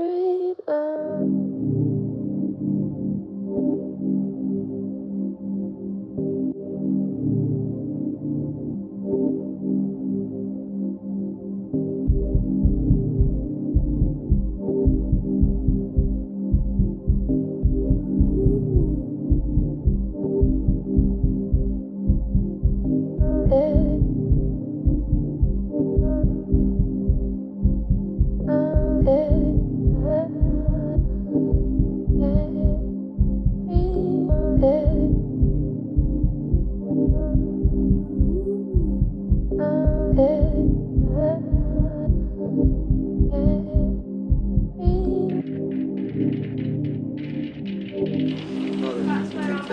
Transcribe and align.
That's 0.00 0.56
where 0.66 1.39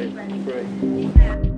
husband 0.00 0.44
great. 0.46 1.49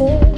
Oh. 0.00 0.31